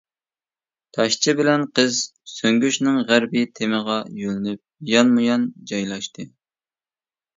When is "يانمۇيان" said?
4.95-5.49